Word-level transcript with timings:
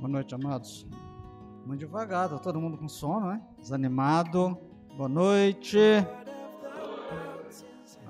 Boa 0.00 0.08
noite, 0.08 0.34
amados. 0.34 0.86
Muito 1.66 1.80
devagar, 1.80 2.30
tá 2.30 2.38
todo 2.38 2.58
mundo 2.58 2.78
com 2.78 2.88
sono, 2.88 3.26
né? 3.26 3.42
Desanimado. 3.58 4.56
Boa 4.96 5.10
noite. 5.10 5.78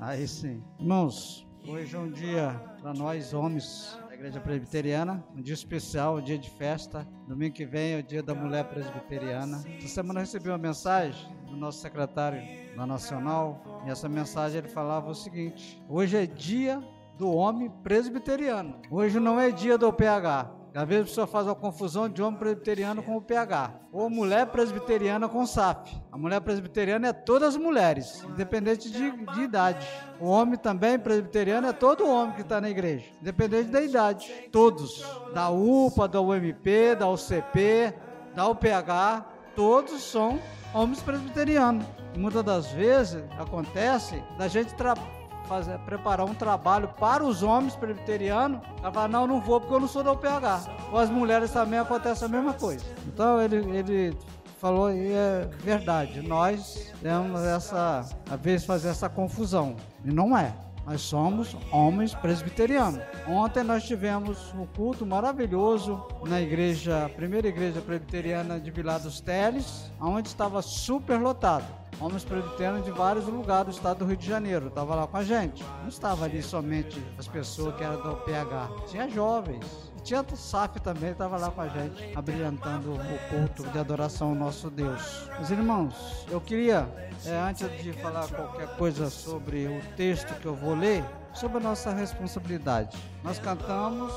Aí 0.00 0.28
sim. 0.28 0.62
Irmãos, 0.78 1.44
hoje 1.66 1.96
é 1.96 1.98
um 1.98 2.08
dia 2.08 2.52
para 2.80 2.94
nós, 2.94 3.34
homens 3.34 3.98
da 4.08 4.14
Igreja 4.14 4.38
Presbiteriana, 4.38 5.24
um 5.34 5.42
dia 5.42 5.52
especial, 5.52 6.18
um 6.18 6.22
dia 6.22 6.38
de 6.38 6.48
festa. 6.48 7.04
Domingo 7.26 7.56
que 7.56 7.66
vem 7.66 7.94
é 7.94 7.98
o 7.98 8.04
dia 8.04 8.22
da 8.22 8.36
mulher 8.36 8.68
presbiteriana. 8.68 9.60
Essa 9.78 9.88
semana 9.88 10.20
eu 10.20 10.22
recebi 10.22 10.48
uma 10.48 10.58
mensagem 10.58 11.28
do 11.48 11.56
nosso 11.56 11.80
secretário 11.80 12.40
da 12.76 12.86
Nacional, 12.86 13.82
e 13.84 13.90
essa 13.90 14.08
mensagem 14.08 14.58
ele 14.58 14.68
falava 14.68 15.10
o 15.10 15.14
seguinte: 15.14 15.82
hoje 15.88 16.16
é 16.16 16.24
dia 16.24 16.80
do 17.18 17.34
homem 17.34 17.68
presbiteriano. 17.82 18.76
Hoje 18.88 19.18
não 19.18 19.40
é 19.40 19.50
dia 19.50 19.76
do 19.76 19.92
PH. 19.92 20.59
Às 20.74 20.88
vezes 20.88 21.02
a 21.02 21.06
pessoa 21.06 21.26
faz 21.26 21.46
uma 21.46 21.54
confusão 21.54 22.08
de 22.08 22.22
homem 22.22 22.38
presbiteriano 22.38 23.02
com 23.02 23.16
o 23.16 23.20
PH, 23.20 23.72
ou 23.92 24.08
mulher 24.08 24.46
presbiteriana 24.46 25.28
com 25.28 25.42
o 25.42 25.46
SAF. 25.46 26.00
A 26.12 26.16
mulher 26.16 26.40
presbiteriana 26.40 27.08
é 27.08 27.12
todas 27.12 27.50
as 27.50 27.56
mulheres, 27.56 28.22
independente 28.24 28.90
de, 28.90 29.10
de 29.10 29.40
idade. 29.40 29.86
O 30.20 30.26
homem 30.26 30.56
também 30.56 30.98
presbiteriano 30.98 31.66
é 31.66 31.72
todo 31.72 32.08
homem 32.08 32.34
que 32.34 32.42
está 32.42 32.60
na 32.60 32.70
igreja, 32.70 33.06
independente 33.20 33.70
da 33.70 33.82
idade. 33.82 34.30
Todos. 34.52 35.04
Da 35.34 35.50
UPA, 35.50 36.06
da 36.06 36.20
UMP, 36.20 36.94
da 36.98 37.08
UCP, 37.08 37.92
da 38.34 38.48
UPH, 38.48 39.24
todos 39.56 40.02
são 40.02 40.40
homens 40.72 41.02
presbiterianos. 41.02 41.84
E 42.14 42.18
muitas 42.18 42.44
das 42.44 42.66
vezes 42.72 43.22
acontece 43.38 44.22
da 44.38 44.46
gente 44.46 44.74
trabalhar 44.74 45.19
fazer, 45.50 45.76
preparar 45.80 46.24
um 46.24 46.32
trabalho 46.32 46.88
para 47.00 47.24
os 47.24 47.42
homens 47.42 47.74
presbiterianos, 47.74 48.60
ela 48.78 48.92
fala, 48.92 49.08
não, 49.08 49.26
não 49.26 49.40
vou 49.40 49.60
porque 49.60 49.74
eu 49.74 49.80
não 49.80 49.88
sou 49.88 50.04
da 50.04 50.12
UPH. 50.12 50.70
Com 50.88 50.96
as 50.96 51.10
mulheres 51.10 51.50
também 51.50 51.80
acontece 51.80 52.24
a 52.24 52.28
mesma 52.28 52.54
coisa. 52.54 52.84
Então 53.08 53.42
ele, 53.42 53.56
ele 53.76 54.16
falou 54.60 54.92
e 54.92 55.12
é 55.12 55.50
verdade. 55.58 56.22
Nós 56.22 56.92
temos 57.02 57.40
essa, 57.40 58.06
às 58.30 58.40
vezes, 58.40 58.64
fazer 58.64 58.90
essa 58.90 59.08
confusão. 59.08 59.74
E 60.04 60.12
não 60.12 60.38
é. 60.38 60.54
Nós 60.86 61.02
somos 61.02 61.56
homens 61.72 62.14
presbiterianos. 62.14 63.00
Ontem 63.28 63.64
nós 63.64 63.84
tivemos 63.84 64.54
um 64.54 64.64
culto 64.66 65.04
maravilhoso 65.04 66.02
na 66.26 66.40
igreja, 66.40 67.10
primeira 67.16 67.48
igreja 67.48 67.80
presbiteriana 67.80 68.58
de 68.58 68.70
Vilar 68.70 69.00
dos 69.00 69.20
Teles, 69.20 69.90
onde 70.00 70.28
estava 70.28 70.62
super 70.62 71.20
lotado 71.20 71.80
homens 72.00 72.24
presbiterianos 72.24 72.84
de 72.84 72.90
vários 72.90 73.26
lugares 73.26 73.66
do 73.66 73.72
estado 73.72 73.98
do 73.98 74.04
Rio 74.06 74.16
de 74.16 74.26
Janeiro. 74.26 74.68
Estava 74.68 74.94
lá 74.94 75.06
com 75.06 75.16
a 75.16 75.22
gente. 75.22 75.62
Não 75.82 75.88
estava 75.88 76.24
ali 76.24 76.42
somente 76.42 77.02
as 77.18 77.28
pessoas 77.28 77.74
que 77.76 77.84
eram 77.84 78.00
do 78.00 78.16
PH. 78.16 78.68
Tinha 78.88 79.08
jovens. 79.08 79.90
E 79.96 80.00
tinha 80.00 80.22
o 80.22 80.36
SAF 80.36 80.80
também, 80.80 81.10
estava 81.10 81.36
lá 81.36 81.50
com 81.50 81.60
a 81.60 81.68
gente, 81.68 82.16
abrilhantando 82.16 82.94
o 82.94 83.28
culto 83.28 83.70
de 83.70 83.78
adoração 83.78 84.30
ao 84.30 84.34
nosso 84.34 84.70
Deus. 84.70 85.28
Meus 85.36 85.50
irmãos, 85.50 86.26
eu 86.30 86.40
queria, 86.40 86.88
é, 87.26 87.38
antes 87.38 87.68
de 87.82 87.92
falar 87.92 88.26
qualquer 88.28 88.76
coisa 88.76 89.10
sobre 89.10 89.66
o 89.66 89.96
texto 89.96 90.34
que 90.40 90.46
eu 90.46 90.54
vou 90.54 90.74
ler, 90.74 91.04
sobre 91.34 91.58
a 91.58 91.60
nossa 91.60 91.92
responsabilidade. 91.92 92.96
Nós 93.22 93.38
cantamos 93.38 94.12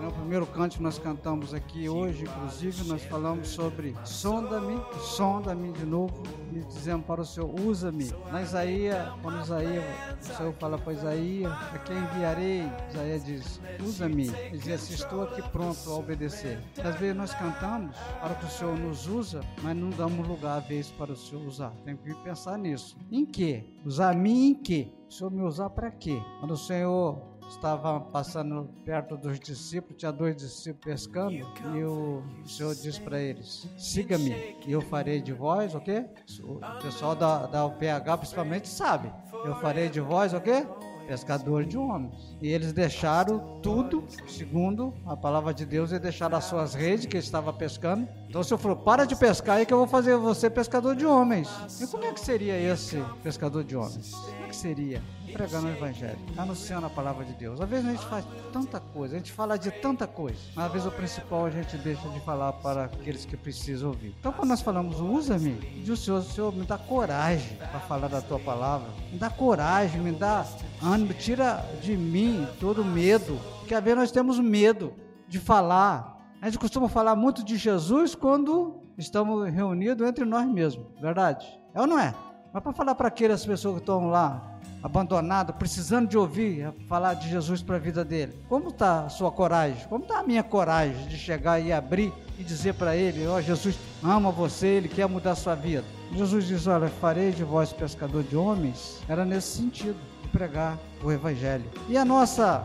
no 0.00 0.12
primeiro 0.12 0.46
canto 0.46 0.76
que 0.76 0.82
nós 0.82 0.98
cantamos 0.98 1.54
aqui 1.54 1.88
hoje, 1.88 2.24
inclusive, 2.24 2.88
nós 2.88 3.02
falamos 3.04 3.48
sobre 3.48 3.94
sonda-me, 4.04 4.80
sonda-me 5.00 5.72
de 5.72 5.84
novo, 5.84 6.22
e 6.52 6.60
dizemos 6.60 7.06
para 7.06 7.20
o 7.20 7.24
Senhor, 7.24 7.50
usa-me. 7.60 8.10
Na 8.30 8.42
Isaías, 8.42 9.08
quando 9.22 9.40
Isaías, 9.40 9.84
o 10.20 10.36
Senhor 10.36 10.52
fala 10.54 10.78
para 10.78 10.92
Isaías, 10.92 11.52
a 11.52 11.78
quem 11.78 11.96
enviarei? 11.96 12.62
Isaías 12.90 13.24
diz, 13.24 13.60
usa-me. 13.80 14.28
Ele 14.28 14.58
diz 14.58 14.68
assim, 14.68 14.94
estou 14.94 15.22
aqui 15.22 15.42
pronto 15.50 15.90
a 15.90 15.94
obedecer. 15.94 16.62
Às 16.82 16.96
vezes 16.96 17.16
nós 17.16 17.34
cantamos 17.34 17.96
para 18.20 18.34
que 18.34 18.44
o 18.44 18.50
Senhor 18.50 18.78
nos 18.78 19.06
usa, 19.06 19.40
mas 19.62 19.76
não 19.76 19.90
damos 19.90 20.26
lugar 20.26 20.58
às 20.58 20.66
vezes 20.66 20.90
para 20.92 21.12
o 21.12 21.16
Senhor 21.16 21.46
usar. 21.46 21.70
Tem 21.84 21.96
que 21.96 22.14
pensar 22.16 22.58
nisso. 22.58 22.96
Em 23.10 23.24
que? 23.24 23.64
Usar 23.84 24.10
a 24.10 24.14
mim 24.14 24.50
em 24.50 24.54
que? 24.54 24.92
O 25.08 25.12
Senhor 25.12 25.30
me 25.30 25.42
usar 25.42 25.70
para 25.70 25.90
quê? 25.90 26.20
Quando 26.40 26.52
o 26.52 26.56
Senhor 26.56 27.31
estava 27.52 28.00
passando 28.00 28.68
perto 28.84 29.16
dos 29.16 29.38
discípulos, 29.38 29.96
tinha 29.96 30.12
dois 30.12 30.36
discípulos 30.36 30.84
pescando, 30.84 31.32
e 31.32 31.84
o 31.84 32.22
Senhor 32.46 32.74
disse 32.74 33.00
para 33.00 33.20
eles: 33.20 33.68
siga-me, 33.76 34.56
e 34.66 34.72
eu 34.72 34.80
farei 34.80 35.20
de 35.20 35.32
vós 35.32 35.74
o 35.74 35.80
quê? 35.80 36.04
O 36.42 36.60
pessoal 36.82 37.14
da, 37.14 37.46
da 37.46 37.66
UPH 37.66 38.18
principalmente 38.18 38.68
sabe. 38.68 39.12
Eu 39.44 39.54
farei 39.56 39.88
de 39.88 40.00
vós 40.00 40.32
o 40.32 40.40
quê? 40.40 40.66
pescador 41.06 41.64
de 41.64 41.76
homens. 41.76 42.36
E 42.40 42.48
eles 42.48 42.72
deixaram 42.72 43.60
tudo, 43.60 44.04
segundo 44.26 44.94
a 45.04 45.16
palavra 45.16 45.52
de 45.52 45.66
Deus, 45.66 45.92
e 45.92 45.98
deixaram 45.98 46.38
as 46.38 46.44
suas 46.44 46.74
redes 46.74 47.06
que 47.06 47.16
estava 47.16 47.52
pescando. 47.52 48.08
Então 48.32 48.40
o 48.40 48.44
Senhor 48.44 48.56
falou: 48.56 48.78
para 48.78 49.04
de 49.04 49.14
pescar 49.14 49.58
aí 49.58 49.66
que 49.66 49.74
eu 49.74 49.76
vou 49.76 49.86
fazer 49.86 50.16
você 50.16 50.48
pescador 50.48 50.96
de 50.96 51.04
homens. 51.04 51.50
E 51.78 51.86
como 51.86 52.02
é 52.02 52.12
que 52.14 52.20
seria 52.20 52.58
esse 52.58 52.96
pescador 53.22 53.62
de 53.62 53.76
homens? 53.76 54.12
Como 54.12 54.44
é 54.46 54.48
que 54.48 54.56
seria? 54.56 55.02
pregando 55.32 55.66
o 55.66 55.70
Evangelho, 55.70 56.18
anunciando 56.36 56.86
a 56.86 56.90
palavra 56.90 57.24
de 57.24 57.32
Deus. 57.32 57.60
Às 57.60 57.68
vezes 57.68 57.86
a 57.86 57.90
gente 57.90 58.06
faz 58.06 58.24
tanta 58.52 58.78
coisa, 58.78 59.14
a 59.14 59.18
gente 59.18 59.32
fala 59.32 59.58
de 59.58 59.70
tanta 59.70 60.06
coisa, 60.06 60.38
mas 60.54 60.66
às 60.66 60.72
vezes 60.72 60.86
o 60.86 60.90
principal 60.90 61.46
a 61.46 61.50
gente 61.50 61.76
deixa 61.78 62.08
de 62.10 62.20
falar 62.20 62.52
para 62.54 62.84
aqueles 62.84 63.24
que 63.24 63.36
precisam 63.36 63.88
ouvir. 63.88 64.14
Então 64.18 64.32
quando 64.32 64.50
nós 64.50 64.60
falamos, 64.60 65.00
usa-me, 65.00 65.54
diz 65.82 65.88
o 65.88 65.96
Senhor, 65.96 66.22
Senhor, 66.22 66.54
me 66.54 66.64
dá 66.64 66.76
coragem 66.76 67.56
para 67.56 67.80
falar 67.80 68.08
da 68.08 68.20
tua 68.20 68.38
palavra, 68.38 68.88
me 69.10 69.18
dá 69.18 69.30
coragem, 69.30 70.00
me 70.00 70.12
dá 70.12 70.46
ânimo, 70.82 71.14
tira 71.14 71.64
de 71.80 71.96
mim 71.96 72.46
todo 72.60 72.84
medo, 72.84 73.40
porque 73.60 73.74
às 73.74 73.82
vezes 73.82 73.98
nós 73.98 74.10
temos 74.12 74.38
medo 74.38 74.92
de 75.26 75.38
falar. 75.40 76.12
A 76.42 76.46
gente 76.46 76.58
costuma 76.58 76.88
falar 76.88 77.14
muito 77.14 77.44
de 77.44 77.56
Jesus 77.56 78.16
quando 78.16 78.82
estamos 78.98 79.48
reunidos 79.48 80.04
entre 80.04 80.24
nós 80.24 80.44
mesmos, 80.44 80.88
verdade? 81.00 81.46
É 81.72 81.80
ou 81.80 81.86
não 81.86 81.96
é? 81.96 82.12
Mas 82.52 82.60
para 82.60 82.72
falar 82.72 82.96
para 82.96 83.06
aquelas 83.06 83.46
pessoas 83.46 83.76
que 83.76 83.82
estão 83.82 84.10
lá 84.10 84.58
abandonado, 84.82 85.52
precisando 85.52 86.08
de 86.08 86.18
ouvir 86.18 86.74
falar 86.88 87.14
de 87.14 87.30
Jesus 87.30 87.62
para 87.62 87.76
a 87.76 87.78
vida 87.78 88.04
dele. 88.04 88.36
Como 88.48 88.70
está 88.70 89.04
a 89.04 89.08
sua 89.08 89.30
coragem? 89.30 89.86
Como 89.88 90.02
está 90.02 90.18
a 90.18 90.24
minha 90.24 90.42
coragem 90.42 91.06
de 91.06 91.16
chegar 91.16 91.60
e 91.60 91.72
abrir 91.72 92.12
e 92.36 92.42
dizer 92.42 92.74
para 92.74 92.96
ele: 92.96 93.24
Ó, 93.24 93.36
oh, 93.36 93.40
Jesus 93.40 93.78
ama 94.02 94.32
você, 94.32 94.66
ele 94.66 94.88
quer 94.88 95.06
mudar 95.06 95.30
a 95.30 95.36
sua 95.36 95.54
vida. 95.54 95.84
Jesus 96.12 96.48
diz: 96.48 96.66
Olha, 96.66 96.88
farei 96.88 97.30
de 97.30 97.44
vós 97.44 97.72
pescador 97.72 98.24
de 98.24 98.36
homens. 98.36 99.00
Era 99.08 99.24
nesse 99.24 99.58
sentido, 99.58 99.96
de 100.20 100.28
pregar 100.30 100.76
o 101.04 101.12
Evangelho. 101.12 101.70
E 101.88 101.96
a 101.96 102.04
nossa, 102.04 102.64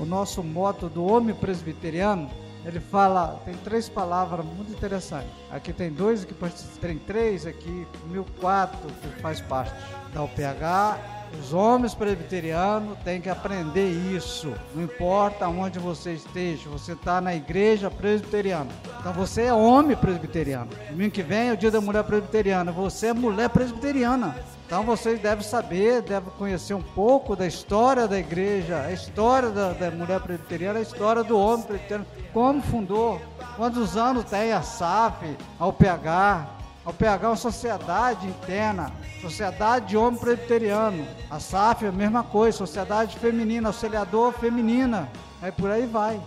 o 0.00 0.06
nosso 0.06 0.42
moto 0.42 0.88
do 0.88 1.04
homem 1.04 1.34
presbiteriano 1.34 2.30
ele 2.64 2.80
fala, 2.80 3.40
tem 3.44 3.54
três 3.54 3.88
palavras 3.88 4.44
muito 4.44 4.72
interessantes. 4.72 5.30
Aqui 5.50 5.72
tem 5.72 5.90
dois, 5.90 6.22
aqui 6.22 6.34
tem 6.80 6.98
três, 6.98 7.46
aqui 7.46 7.86
mil 8.06 8.26
quatro 8.40 8.88
que 9.00 9.20
faz 9.20 9.40
parte 9.40 9.72
da 10.12 10.22
UPH 10.22 11.18
os 11.36 11.52
homens 11.52 11.94
presbiterianos 11.94 12.96
têm 13.04 13.20
que 13.20 13.28
aprender 13.28 13.88
isso. 13.88 14.52
Não 14.74 14.82
importa 14.82 15.48
onde 15.48 15.78
você 15.78 16.14
esteja, 16.14 16.68
você 16.68 16.92
está 16.92 17.20
na 17.20 17.34
igreja 17.34 17.90
presbiteriana. 17.90 18.70
Então 18.98 19.12
você 19.12 19.42
é 19.42 19.52
homem 19.52 19.96
presbiteriano. 19.96 20.70
Domingo 20.90 21.10
que 21.10 21.22
vem 21.22 21.50
é 21.50 21.52
o 21.52 21.56
dia 21.56 21.70
da 21.70 21.80
mulher 21.80 22.04
presbiteriana. 22.04 22.72
Você 22.72 23.08
é 23.08 23.12
mulher 23.12 23.50
presbiteriana. 23.50 24.36
Então 24.66 24.82
vocês 24.84 25.20
devem 25.20 25.44
saber, 25.44 26.02
devem 26.02 26.30
conhecer 26.36 26.74
um 26.74 26.82
pouco 26.82 27.34
da 27.34 27.46
história 27.46 28.06
da 28.06 28.18
igreja, 28.18 28.82
a 28.82 28.92
história 28.92 29.50
da, 29.50 29.72
da 29.72 29.90
mulher 29.90 30.20
presbiteriana, 30.20 30.78
a 30.78 30.82
história 30.82 31.24
do 31.24 31.38
homem 31.38 31.64
presbiteriano, 31.64 32.06
como 32.34 32.60
fundou, 32.60 33.20
quantos 33.56 33.96
anos 33.96 34.24
tem 34.24 34.52
a 34.52 34.60
SAF, 34.60 35.36
a 35.58 35.66
UPH, 35.66 36.57
ao 36.88 36.94
PH 36.94 37.28
uma 37.28 37.36
sociedade 37.36 38.26
interna, 38.26 38.90
sociedade 39.20 39.88
de 39.88 39.96
homem 39.98 40.18
presbiteriano. 40.18 41.06
A 41.28 41.38
SAF 41.38 41.84
é 41.84 41.88
a 41.88 41.92
mesma 41.92 42.24
coisa, 42.24 42.56
sociedade 42.56 43.18
feminina, 43.18 43.68
auxiliador 43.68 44.32
feminina. 44.32 45.06
Aí 45.42 45.52
por 45.52 45.70
aí 45.70 45.84
vai. 45.84 46.18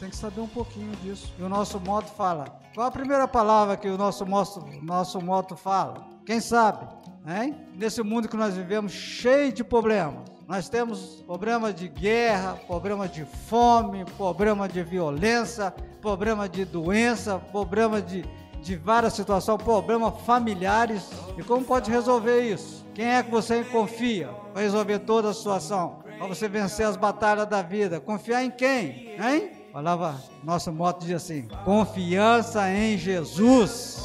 Tem 0.00 0.10
que 0.10 0.16
saber 0.16 0.40
um 0.40 0.48
pouquinho 0.48 0.90
disso. 0.96 1.32
E 1.38 1.42
o 1.44 1.48
nosso 1.48 1.78
moto 1.78 2.08
fala. 2.16 2.46
Qual 2.74 2.84
a 2.84 2.90
primeira 2.90 3.28
palavra 3.28 3.76
que 3.76 3.88
o 3.88 3.96
nosso, 3.96 4.26
nosso, 4.26 4.60
nosso 4.82 5.20
moto 5.20 5.54
fala? 5.54 6.04
Quem 6.26 6.40
sabe? 6.40 6.84
Hein? 7.24 7.54
Nesse 7.76 8.02
mundo 8.02 8.28
que 8.28 8.36
nós 8.36 8.56
vivemos 8.56 8.90
cheio 8.90 9.52
de 9.52 9.62
problemas. 9.62 10.24
Nós 10.48 10.68
temos 10.68 11.22
problema 11.26 11.72
de 11.72 11.86
guerra, 11.86 12.58
problema 12.66 13.06
de 13.06 13.24
fome, 13.24 14.04
problema 14.16 14.68
de 14.68 14.82
violência, 14.82 15.72
problema 16.00 16.48
de 16.48 16.64
doença, 16.64 17.38
problema 17.38 18.02
de 18.02 18.24
de 18.62 18.76
várias 18.76 19.14
situações, 19.14 19.62
problemas 19.62 20.14
familiares. 20.26 21.08
E 21.36 21.42
como 21.42 21.64
pode 21.64 21.90
resolver 21.90 22.40
isso? 22.42 22.84
Quem 22.94 23.06
é 23.06 23.22
que 23.22 23.30
você 23.30 23.62
confia 23.64 24.28
para 24.52 24.62
resolver 24.62 24.98
toda 25.00 25.30
a 25.30 25.34
situação? 25.34 26.00
Para 26.18 26.26
você 26.26 26.48
vencer 26.48 26.84
as 26.84 26.96
batalhas 26.96 27.46
da 27.46 27.62
vida? 27.62 28.00
Confiar 28.00 28.42
em 28.42 28.50
quem? 28.50 29.14
Hein? 29.20 29.52
Falava, 29.72 30.20
nosso 30.42 30.72
moto 30.72 31.04
diz 31.04 31.14
assim: 31.14 31.46
confiança 31.64 32.68
em 32.70 32.98
Jesus. 32.98 34.04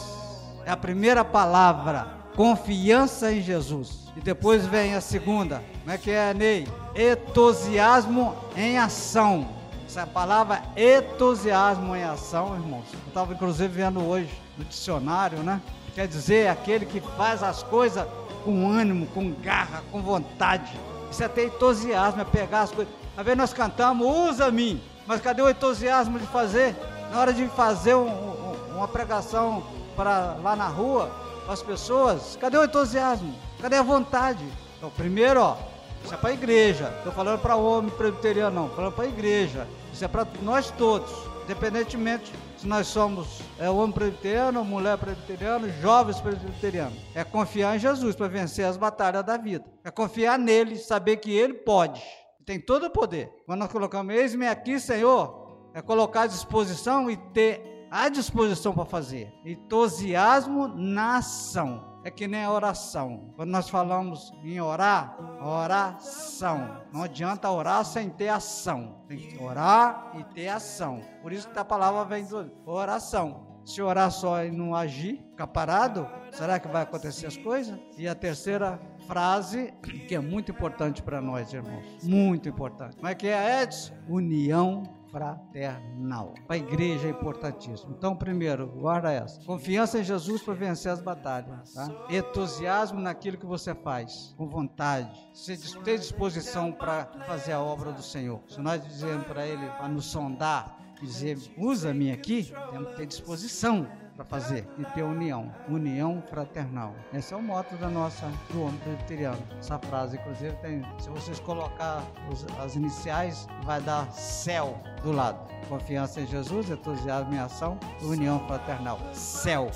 É 0.66 0.72
a 0.72 0.78
primeira 0.78 1.26
palavra. 1.26 2.08
Confiança 2.36 3.32
em 3.32 3.42
Jesus. 3.42 4.12
E 4.16 4.22
depois 4.22 4.66
vem 4.66 4.94
a 4.94 5.02
segunda. 5.02 5.64
Como 5.80 5.92
é 5.92 5.98
que 5.98 6.12
é, 6.12 6.34
Ney? 6.34 6.68
Entusiasmo 6.96 8.36
em 8.56 8.78
ação 8.78 9.48
Essa 9.88 10.06
palavra 10.06 10.62
entusiasmo 10.78 11.96
em 11.96 12.04
ação, 12.04 12.54
irmãos. 12.56 12.86
Eu 12.94 13.08
estava 13.08 13.34
inclusive 13.34 13.68
vendo 13.68 14.00
hoje 14.06 14.43
no 14.58 14.64
dicionário, 14.66 15.40
né? 15.40 15.62
Quer 15.94 16.08
dizer 16.08 16.48
aquele 16.48 16.86
que 16.86 17.00
faz 17.00 17.44
as 17.44 17.62
coisas 17.64 18.06
com 18.44 18.70
ânimo, 18.70 19.08
com 19.08 19.32
garra, 19.32 19.84
com 19.92 20.02
vontade. 20.02 20.72
Isso 21.12 21.24
é 21.24 21.28
ter 21.28 21.46
entusiasmo, 21.46 22.22
é 22.22 22.26
pegar 22.26 22.62
as 22.62 22.72
coisas. 22.72 22.94
Às 23.16 23.24
vezes 23.24 23.38
nós 23.38 23.54
cantamos, 23.54 24.08
usa-me, 24.08 24.82
mas 25.06 25.22
cadê 25.22 25.42
o 25.42 25.50
entusiasmo 25.50 26.20
de 26.20 26.26
fazer? 26.28 26.76
Na 27.12 27.20
hora 27.20 27.34
de 27.34 27.48
fazer 27.50 27.94
um, 27.96 28.08
um, 28.08 28.76
uma 28.76 28.88
pregação 28.88 29.64
para 29.96 30.36
lá 30.42 30.56
na 30.56 30.68
rua, 30.68 31.12
para 31.44 31.54
as 31.54 31.62
pessoas, 31.62 32.38
cadê 32.42 32.58
o 32.58 32.64
entusiasmo? 32.64 33.34
Cadê 33.62 33.76
a 33.76 33.84
vontade? 33.84 34.44
Então, 34.78 34.90
primeiro, 34.90 35.42
ó, 35.42 35.58
isso 36.04 36.14
é 36.14 36.18
para 36.18 36.32
a 36.32 36.34
igreja. 36.34 36.92
Estou 36.98 37.14
falando 37.14 37.40
para 37.40 37.56
o 37.56 37.64
homem 37.64 37.92
presbiteriano, 37.92 38.56
não. 38.56 38.64
Estou 38.64 38.78
falando 38.78 38.94
para 38.94 39.06
a 39.06 39.08
igreja. 39.08 39.68
Isso 39.94 40.04
é 40.04 40.08
para 40.08 40.26
nós 40.42 40.72
todos, 40.72 41.12
independentemente 41.44 42.34
nós 42.64 42.88
somos 42.88 43.42
é, 43.60 43.70
homem 43.70 43.92
presbiteriano, 43.92 44.64
mulher 44.64 44.98
presbiteriana, 44.98 45.70
jovens 45.82 46.20
presbiterianos. 46.20 46.98
É 47.14 47.24
confiar 47.24 47.76
em 47.76 47.80
Jesus 47.80 48.16
para 48.16 48.28
vencer 48.28 48.66
as 48.66 48.78
batalhas 48.78 49.24
da 49.24 49.38
vida. 49.38 49.66
É 49.84 49.92
confiar 49.92 50.40
nele, 50.40 50.78
saber 50.78 51.18
que 51.18 51.32
ele 51.32 51.54
pode. 51.54 52.02
Tem 52.46 52.60
todo 52.60 52.88
o 52.88 52.90
poder. 52.90 53.32
Quando 53.46 53.60
nós 53.60 53.72
colocamos, 53.72 54.14
eis-me 54.14 54.48
aqui, 54.48 54.80
Senhor, 54.80 55.72
é 55.74 55.82
colocar 55.82 56.24
à 56.24 56.28
disposição 56.28 57.10
e 57.10 57.18
ter 57.18 57.88
à 57.90 58.10
disposição 58.10 58.74
para 58.74 58.86
fazer. 58.86 59.32
Entusiasmo 59.46 60.68
na 60.68 61.18
ação 61.18 61.93
é 62.04 62.12
que 62.12 62.28
nem 62.28 62.44
a 62.44 62.52
oração. 62.52 63.34
Quando 63.36 63.50
nós 63.50 63.70
falamos 63.70 64.34
em 64.44 64.60
orar, 64.60 65.18
oração. 65.42 66.82
Não 66.92 67.04
adianta 67.04 67.50
orar 67.50 67.86
sem 67.86 68.10
ter 68.10 68.30
ação. 68.30 68.98
Tem 69.08 69.18
que 69.18 69.42
orar 69.42 70.12
e 70.16 70.24
ter 70.34 70.50
ação. 70.50 71.02
Por 71.22 71.32
isso 71.32 71.50
que 71.50 71.58
a 71.58 71.66
palavra 71.66 72.04
vem 72.04 72.26
do 72.26 72.52
oração. 72.66 73.54
Se 73.66 73.82
orar 73.82 74.12
só 74.12 74.44
e 74.44 74.52
não 74.52 74.76
agir, 74.76 75.24
ficar 75.30 75.48
parado, 75.48 76.06
será 76.34 76.60
que 76.60 76.68
vai 76.68 76.84
acontecer 76.84 77.28
as 77.28 77.38
coisas? 77.38 77.80
E 77.98 78.06
a 78.08 78.14
terceira 78.14 78.78
frase, 79.08 79.74
que 80.08 80.14
é 80.14 80.20
muito 80.20 80.52
importante 80.52 81.02
para 81.02 81.22
nós, 81.22 81.54
irmãos. 81.54 82.04
Muito 82.04 82.50
importante. 82.50 82.98
Como 82.98 83.08
é 83.08 83.16
que 83.16 83.28
é, 83.28 83.64
Edson? 83.64 83.94
União 84.10 84.84
fraternal. 85.14 86.34
Para 86.48 86.56
a 86.56 86.58
igreja 86.58 87.08
é 87.08 87.12
importantíssimo. 87.12 87.94
Então, 87.96 88.16
primeiro, 88.16 88.68
guarda 88.68 89.12
essa. 89.12 89.40
Confiança 89.46 90.00
em 90.00 90.04
Jesus 90.04 90.42
para 90.42 90.56
vencer 90.56 90.92
as 90.92 91.00
batalhas. 91.00 91.74
Tá? 91.74 91.88
Entusiasmo 92.10 93.00
naquilo 93.00 93.38
que 93.38 93.46
você 93.46 93.76
faz, 93.76 94.34
com 94.36 94.50
vontade. 94.50 95.16
Você 95.32 95.56
ter 95.84 96.00
disposição 96.00 96.72
para 96.72 97.06
fazer 97.28 97.52
a 97.52 97.62
obra 97.62 97.92
do 97.92 98.02
Senhor. 98.02 98.42
Se 98.48 98.60
nós 98.60 98.84
dizemos 98.84 99.26
para 99.28 99.46
Ele, 99.46 99.66
para 99.68 99.88
nos 99.88 100.06
sondar, 100.06 100.80
dizer, 101.00 101.38
usa-me 101.58 102.12
aqui, 102.12 102.52
temos 102.72 102.90
que 102.90 102.96
ter 102.96 103.06
disposição 103.06 103.88
para 104.16 104.26
fazer 104.26 104.68
e 104.78 104.86
ter 104.86 105.04
união, 105.04 105.52
união 105.68 106.22
fraternal. 106.30 106.94
Esse 107.14 107.34
é 107.34 107.38
o 107.38 107.42
moto 107.42 107.76
da 107.78 107.90
nossa 107.90 108.32
do 108.52 108.62
homem 108.62 108.78
presbiteriano. 108.78 109.42
Essa 109.60 109.80
frase, 109.80 110.18
inclusive, 110.18 110.56
tem, 110.58 110.84
se 111.00 111.10
vocês 111.10 111.40
colocar 111.40 112.04
os, 112.32 112.46
as 112.60 112.76
iniciais, 112.76 113.48
vai 113.64 113.82
dar 113.82 114.12
céu 114.12 114.80
do 115.02 115.12
lado. 115.12 115.52
Confiança 115.68 116.22
em 116.22 116.28
Jesus, 116.28 116.70
entusiasmo 116.70 117.34
em 117.34 117.40
ação, 117.40 117.80
união 118.02 118.40
fraternal. 118.48 119.00
Céu. 119.14 119.72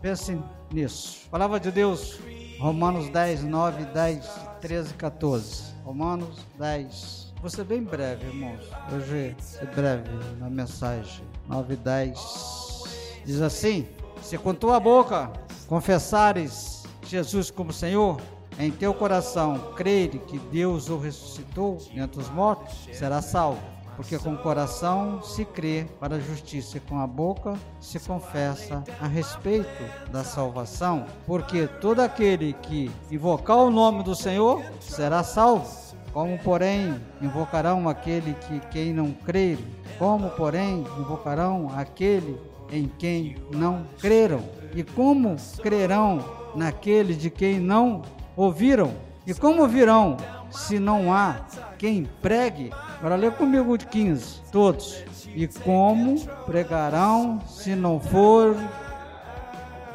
Pensem 0.00 0.42
nisso. 0.72 1.28
Palavra 1.30 1.60
de 1.60 1.70
Deus, 1.70 2.20
Romanos 2.58 3.08
10, 3.10 3.44
9, 3.44 3.84
10, 3.86 4.30
13, 4.60 4.94
14. 4.94 5.74
Romanos 5.84 6.46
10. 6.58 7.34
Vou 7.40 7.48
ser 7.50 7.64
bem 7.64 7.82
breve, 7.82 8.26
irmãos. 8.26 8.70
Hoje 8.92 9.34
é 9.60 9.64
breve 9.66 10.10
na 10.38 10.50
mensagem. 10.50 11.24
9, 11.48 11.76
10. 11.76 12.79
Diz 13.24 13.40
assim: 13.40 13.86
Se 14.22 14.36
com 14.38 14.54
tua 14.54 14.78
boca 14.78 15.30
confessares 15.68 16.84
Jesus 17.06 17.50
como 17.50 17.72
Senhor, 17.72 18.20
em 18.58 18.70
teu 18.70 18.92
coração 18.92 19.72
crer 19.74 20.10
que 20.10 20.38
Deus 20.38 20.88
o 20.88 20.98
ressuscitou 20.98 21.78
dentre 21.94 22.20
os 22.20 22.30
mortos, 22.30 22.88
será 22.92 23.22
salvo. 23.22 23.60
Porque 23.96 24.18
com 24.18 24.32
o 24.32 24.38
coração 24.38 25.22
se 25.22 25.44
crê 25.44 25.86
para 25.98 26.16
a 26.16 26.20
justiça 26.20 26.78
e 26.78 26.80
com 26.80 26.98
a 26.98 27.06
boca 27.06 27.54
se 27.80 27.98
confessa 28.00 28.82
a 29.00 29.06
respeito 29.06 29.82
da 30.10 30.24
salvação. 30.24 31.04
Porque 31.26 31.66
todo 31.66 32.00
aquele 32.00 32.54
que 32.54 32.90
invocar 33.10 33.58
o 33.58 33.70
nome 33.70 34.02
do 34.02 34.14
Senhor 34.14 34.62
será 34.80 35.22
salvo. 35.22 35.79
Como, 36.12 36.36
porém, 36.38 37.00
invocarão 37.22 37.88
aquele 37.88 38.34
que 38.34 38.60
quem 38.70 38.92
não 38.92 39.12
crer? 39.12 39.58
Como, 39.98 40.28
porém, 40.30 40.84
invocarão 40.98 41.70
aquele 41.76 42.36
em 42.72 42.90
quem 42.98 43.36
não 43.52 43.86
creram? 44.00 44.42
E 44.74 44.82
como 44.82 45.36
crerão 45.62 46.24
naquele 46.54 47.14
de 47.14 47.30
quem 47.30 47.60
não 47.60 48.02
ouviram? 48.36 48.92
E 49.26 49.34
como 49.34 49.68
virão 49.68 50.16
se 50.50 50.78
não 50.80 51.12
há 51.12 51.46
quem 51.78 52.04
pregue? 52.20 52.72
Agora 52.98 53.14
lê 53.14 53.30
comigo 53.30 53.78
de 53.78 53.86
15, 53.86 54.42
todos. 54.50 55.04
E 55.34 55.46
como 55.46 56.20
pregarão 56.44 57.40
se 57.46 57.76
não 57.76 58.00
for? 58.00 58.56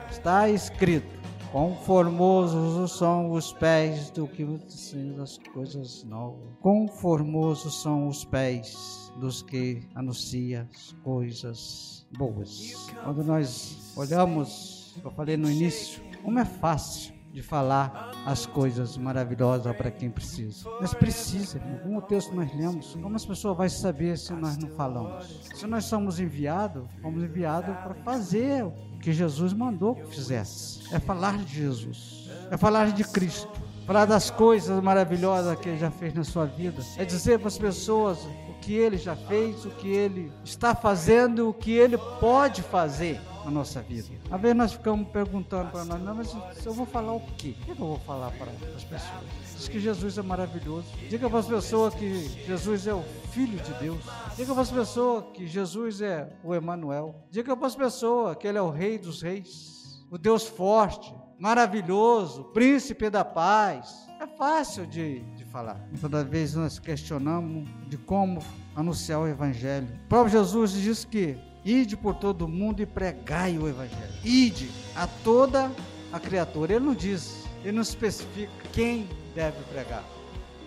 Está 0.09 0.47
escrito. 0.49 1.14
Quão 1.55 1.73
formosos 1.73 2.97
são 2.97 3.31
os 3.31 3.53
pés 3.53 4.09
do 4.09 4.27
que 4.27 4.43
dizem 4.67 5.15
as 5.21 5.37
coisas 5.53 6.03
novas. 6.03 6.49
Quão 6.59 6.85
formosos 6.85 7.81
são 7.81 8.09
os 8.09 8.25
pés 8.25 9.09
dos 9.21 9.41
que 9.41 9.87
anunciam 9.95 10.67
as 10.69 10.91
coisas 11.01 12.05
boas. 12.17 12.91
Quando 13.01 13.23
nós 13.23 13.93
olhamos, 13.95 14.99
eu 15.01 15.09
falei 15.11 15.37
no 15.37 15.49
início, 15.49 16.03
como 16.25 16.39
é 16.39 16.43
fácil 16.43 17.15
de 17.31 17.41
falar 17.41 18.11
as 18.25 18.45
coisas 18.45 18.97
maravilhosas 18.97 19.73
para 19.77 19.91
quem 19.91 20.09
precisa. 20.09 20.69
Mas 20.81 20.93
precisa, 20.93 21.59
como 21.83 21.99
o 21.99 22.01
texto 22.01 22.35
nós 22.35 22.53
lemos, 22.53 22.95
como 22.95 23.15
as 23.15 23.25
pessoas 23.25 23.55
vão 23.55 23.69
saber 23.69 24.17
se 24.17 24.33
nós 24.33 24.57
não 24.57 24.67
falamos? 24.69 25.41
Se 25.53 25.65
nós 25.67 25.85
somos 25.85 26.19
enviados, 26.19 26.85
fomos 27.01 27.23
enviados 27.23 27.75
para 27.77 27.93
fazer 28.03 28.65
que 29.05 29.13
Jesus 29.13 29.53
mandou 29.53 29.93
que 29.93 30.07
fizesse. 30.07 30.79
É 30.91 30.99
falar 30.99 31.37
de 31.37 31.61
Jesus, 31.61 32.27
é 32.49 32.57
falar 32.57 32.91
de 32.91 33.03
Cristo, 33.03 33.47
falar 33.85 34.05
das 34.05 34.31
coisas 34.31 34.81
maravilhosas 34.81 35.59
que 35.59 35.69
ele 35.69 35.77
já 35.77 35.91
fez 35.91 36.11
na 36.15 36.23
sua 36.23 36.45
vida, 36.45 36.81
é 36.97 37.05
dizer 37.05 37.37
para 37.37 37.49
as 37.49 37.57
pessoas 37.57 38.17
que 38.61 38.73
ele 38.73 38.97
já 38.97 39.15
fez, 39.15 39.63
o 39.63 39.69
que 39.69 39.89
ele 39.89 40.31
está 40.43 40.73
fazendo, 40.73 41.49
o 41.49 41.53
que 41.53 41.71
ele 41.71 41.99
pode 42.19 42.63
fazer 42.63 43.21
na 43.45 43.51
nossa 43.51 43.81
vida. 43.81 44.09
Às 44.29 44.41
vezes 44.41 44.57
nós 44.57 44.73
ficamos 44.73 45.07
perguntando 45.09 45.71
para 45.71 45.85
nós, 45.85 46.01
não, 46.01 46.15
mas 46.15 46.35
eu 46.65 46.73
vou 46.73 46.85
falar 46.85 47.13
o 47.13 47.21
quê? 47.37 47.55
O 47.61 47.65
que 47.65 47.71
eu 47.71 47.75
vou 47.75 47.99
falar 47.99 48.31
para 48.31 48.51
as 48.75 48.83
pessoas? 48.83 49.23
Diz 49.55 49.67
que 49.67 49.79
Jesus 49.79 50.17
é 50.17 50.21
maravilhoso. 50.23 50.87
Diga 51.07 51.29
para 51.29 51.39
as 51.39 51.47
pessoas 51.47 51.93
que 51.93 52.27
Jesus 52.45 52.87
é 52.87 52.93
o 52.93 53.03
Filho 53.31 53.59
de 53.59 53.73
Deus. 53.75 54.03
Diga 54.35 54.51
para 54.51 54.63
as 54.63 54.71
pessoas 54.71 55.25
que 55.33 55.45
Jesus 55.45 56.01
é 56.01 56.27
o 56.43 56.55
Emanuel. 56.55 57.23
Diga 57.29 57.55
para 57.55 57.67
as 57.67 57.75
pessoas 57.75 58.35
que 58.35 58.47
Ele 58.47 58.57
é 58.57 58.61
o 58.61 58.71
Rei 58.71 58.97
dos 58.97 59.21
Reis, 59.21 60.03
o 60.09 60.17
Deus 60.17 60.47
forte, 60.47 61.13
maravilhoso, 61.39 62.45
Príncipe 62.45 63.09
da 63.09 63.23
Paz. 63.23 64.05
É 64.19 64.25
fácil 64.25 64.87
de, 64.87 65.19
de 65.35 65.45
falar. 65.45 65.87
Toda 66.01 66.23
vez 66.23 66.55
nós 66.55 66.79
questionamos 66.79 67.69
de 67.87 67.97
como 67.97 68.41
anunciar 68.75 69.19
o 69.19 69.27
Evangelho. 69.27 69.87
O 70.05 70.07
próprio 70.07 70.31
Jesus 70.31 70.71
diz 70.71 71.05
que 71.05 71.37
ide 71.65 71.97
por 71.97 72.15
todo 72.15 72.47
mundo 72.47 72.81
e 72.81 72.85
pregai 72.85 73.57
o 73.57 73.67
Evangelho. 73.67 74.13
Ide 74.23 74.69
a 74.95 75.07
toda 75.07 75.71
a 76.13 76.19
criatura. 76.19 76.75
Ele 76.75 76.85
não 76.85 76.93
diz, 76.93 77.43
ele 77.63 77.73
não 77.73 77.81
especifica 77.81 78.51
quem 78.71 79.09
deve 79.33 79.61
pregar. 79.73 80.03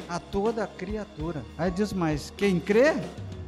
A 0.09 0.19
toda 0.19 0.65
a 0.65 0.67
criatura. 0.67 1.45
Aí 1.57 1.71
diz 1.71 1.93
mais: 1.93 2.33
quem 2.37 2.59
crê 2.59 2.95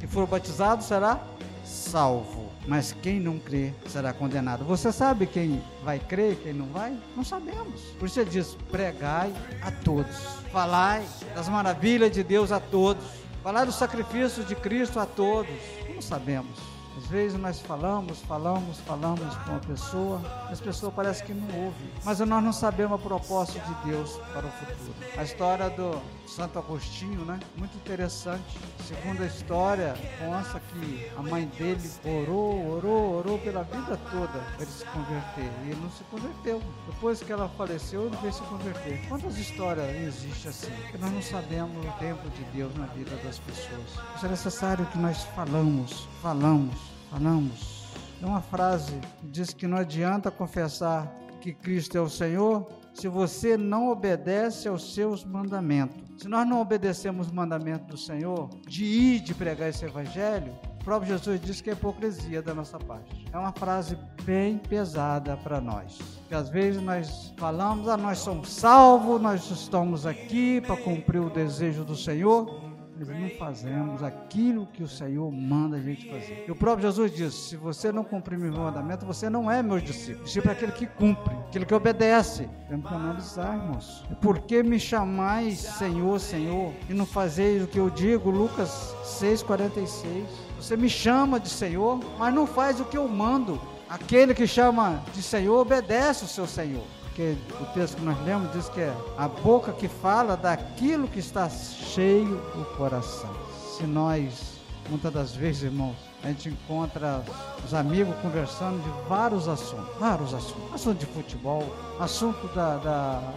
e 0.01 0.07
for 0.07 0.25
batizado 0.25 0.83
será 0.83 1.23
salvo 1.65 2.51
mas 2.67 2.95
quem 3.01 3.19
não 3.19 3.39
crê 3.39 3.73
será 3.87 4.13
condenado. 4.13 4.63
Você 4.65 4.91
sabe 4.91 5.25
quem 5.25 5.61
vai 5.83 5.99
crer 5.99 6.33
e 6.33 6.35
quem 6.35 6.53
não 6.53 6.67
vai? 6.67 6.95
Não 7.15 7.23
sabemos. 7.23 7.81
Por 7.99 8.05
isso 8.05 8.19
ele 8.19 8.29
diz: 8.29 8.55
pregai 8.69 9.33
a 9.61 9.71
todos, 9.71 10.15
falai 10.51 11.05
das 11.35 11.49
maravilhas 11.49 12.11
de 12.11 12.23
Deus 12.23 12.51
a 12.51 12.59
todos, 12.59 13.03
falai 13.43 13.65
do 13.65 13.71
sacrifício 13.71 14.43
de 14.43 14.55
Cristo 14.55 14.99
a 14.99 15.05
todos. 15.05 15.51
Não 15.93 16.01
sabemos. 16.01 16.80
Às 16.97 17.07
vezes 17.07 17.39
nós 17.39 17.59
falamos, 17.59 18.19
falamos, 18.21 18.77
falamos 18.79 19.35
com 19.37 19.51
uma 19.51 19.59
pessoa, 19.59 20.21
as 20.49 20.59
pessoas 20.59 20.93
parecem 20.93 21.25
que 21.25 21.33
não 21.33 21.65
ouvem, 21.65 21.91
mas 22.03 22.19
nós 22.19 22.43
não 22.43 22.53
sabemos 22.53 22.99
a 22.99 23.03
proposta 23.03 23.59
de 23.59 23.91
Deus 23.91 24.17
para 24.33 24.45
o 24.45 24.51
futuro. 24.51 24.93
A 25.17 25.23
história 25.23 25.69
do 25.69 26.01
Santo 26.27 26.57
Agostinho, 26.59 27.25
né? 27.25 27.39
Muito 27.57 27.75
interessante. 27.75 28.57
Segundo 28.87 29.21
a 29.21 29.25
história, 29.25 29.93
consta 30.17 30.61
que 30.61 31.11
a 31.17 31.21
mãe 31.21 31.45
dele 31.57 31.91
orou, 32.05 32.77
orou, 32.77 33.17
orou 33.17 33.39
pela 33.39 33.63
vida 33.63 33.97
toda 34.09 34.27
para 34.27 34.61
ele 34.61 34.71
se 34.71 34.85
converter. 34.85 35.51
E 35.65 35.71
ele 35.71 35.81
não 35.81 35.91
se 35.91 36.03
converteu. 36.05 36.61
Depois 36.87 37.21
que 37.21 37.31
ela 37.33 37.49
faleceu, 37.49 38.05
ele 38.05 38.15
veio 38.17 38.33
se 38.33 38.41
converter. 38.43 39.05
Quantas 39.09 39.37
histórias 39.37 39.93
existem 39.95 40.49
assim? 40.49 40.71
Que 40.89 40.97
nós 40.97 41.11
não 41.11 41.21
sabemos 41.21 41.85
o 41.85 41.91
tempo 41.99 42.29
de 42.29 42.43
Deus 42.45 42.73
na 42.75 42.85
vida 42.85 43.13
das 43.17 43.39
pessoas. 43.39 43.89
Isso 44.15 44.25
é 44.25 44.29
necessário 44.29 44.85
que 44.85 44.97
nós 44.97 45.23
falamos, 45.35 46.07
falamos, 46.21 46.75
falamos. 47.09 47.81
Tem 48.19 48.29
uma 48.29 48.41
frase 48.41 48.93
que 49.19 49.27
diz 49.27 49.53
que 49.53 49.65
não 49.65 49.77
adianta 49.77 50.29
confessar 50.29 51.11
que 51.41 51.51
Cristo 51.51 51.97
é 51.97 52.01
o 52.01 52.07
Senhor 52.07 52.67
se 52.93 53.07
você 53.07 53.57
não 53.57 53.89
obedece 53.89 54.67
aos 54.67 54.93
seus 54.93 55.25
mandamentos. 55.25 55.97
Se 56.21 56.27
nós 56.27 56.47
não 56.47 56.61
obedecemos 56.61 57.27
os 57.27 57.33
mandamentos 57.33 57.87
do 57.87 57.97
Senhor, 57.97 58.49
de 58.67 58.85
ir 58.85 59.21
de 59.21 59.33
pregar 59.33 59.69
esse 59.69 59.83
evangelho, 59.85 60.53
o 60.79 60.83
próprio 60.83 61.17
Jesus 61.17 61.41
disse 61.41 61.63
que 61.63 61.71
é 61.71 61.73
hipocrisia 61.73 62.43
da 62.43 62.53
nossa 62.53 62.77
parte. 62.77 63.25
É 63.33 63.37
uma 63.37 63.53
frase 63.53 63.97
bem 64.23 64.59
pesada 64.59 65.35
para 65.37 65.59
nós. 65.59 65.97
Que 66.27 66.35
às 66.35 66.49
vezes 66.49 66.83
nós 66.83 67.33
falamos, 67.37 67.87
ah, 67.87 67.97
nós 67.97 68.19
somos 68.19 68.49
salvos, 68.49 69.19
nós 69.19 69.49
estamos 69.49 70.05
aqui 70.05 70.61
para 70.61 70.77
cumprir 70.77 71.21
o 71.21 71.29
desejo 71.29 71.83
do 71.83 71.95
Senhor 71.95 72.70
mas 73.05 73.19
não 73.19 73.29
fazemos 73.31 74.03
aquilo 74.03 74.67
que 74.67 74.83
o 74.83 74.87
Senhor 74.87 75.31
manda 75.31 75.77
a 75.77 75.79
gente 75.79 76.09
fazer. 76.09 76.45
E 76.47 76.51
o 76.51 76.55
próprio 76.55 76.87
Jesus 76.87 77.13
disse: 77.13 77.49
se 77.49 77.55
você 77.55 77.91
não 77.91 78.03
cumprir 78.03 78.37
meu 78.37 78.51
mandamento, 78.51 79.05
você 79.05 79.29
não 79.29 79.49
é 79.49 79.63
meu 79.63 79.79
discípulo. 79.79 80.25
Discípulo 80.25 80.51
é 80.51 80.55
aquele 80.55 80.71
que 80.71 80.85
cumpre, 80.85 81.35
aquele 81.47 81.65
que 81.65 81.73
obedece. 81.73 82.47
Temos 82.67 82.87
que 82.87 82.93
analisar, 82.93 83.57
irmãos. 83.57 84.05
Por 84.21 84.39
que 84.39 84.63
me 84.63 84.79
chamais 84.79 85.59
Senhor, 85.59 86.19
Senhor, 86.19 86.73
e 86.89 86.93
não 86.93 87.05
fazeis 87.05 87.63
o 87.63 87.67
que 87.67 87.79
eu 87.79 87.89
digo? 87.89 88.29
Lucas 88.29 88.95
6,46. 89.03 90.25
Você 90.57 90.77
me 90.77 90.89
chama 90.89 91.39
de 91.39 91.49
Senhor, 91.49 91.99
mas 92.19 92.33
não 92.33 92.45
faz 92.45 92.79
o 92.79 92.85
que 92.85 92.97
eu 92.97 93.07
mando. 93.07 93.59
Aquele 93.89 94.33
que 94.33 94.47
chama 94.47 95.03
de 95.13 95.21
Senhor 95.21 95.59
obedece 95.59 96.23
o 96.23 96.27
seu 96.27 96.47
Senhor 96.47 96.83
porque 97.21 97.63
o 97.63 97.65
texto 97.73 97.97
que 97.97 98.03
nós 98.03 98.19
lemos 98.23 98.51
diz 98.51 98.67
que 98.69 98.81
é 98.81 98.95
a 99.17 99.27
boca 99.27 99.71
que 99.71 99.87
fala 99.87 100.35
daquilo 100.35 101.07
que 101.07 101.19
está 101.19 101.49
cheio 101.49 102.41
o 102.55 102.65
coração. 102.77 103.33
Se 103.77 103.83
nós, 103.83 104.57
muitas 104.89 105.13
das 105.13 105.35
vezes, 105.35 105.63
irmãos, 105.63 105.95
a 106.23 106.27
gente 106.27 106.49
encontra 106.49 107.23
os 107.63 107.73
amigos 107.73 108.15
conversando 108.21 108.81
de 108.81 109.09
vários 109.09 109.47
assuntos, 109.47 109.95
vários 109.99 110.33
assuntos, 110.33 110.73
assunto 110.73 110.99
de 110.99 111.05
futebol, 111.05 111.75
assunto 111.99 112.47
da, 112.55 112.77
da, 112.77 113.33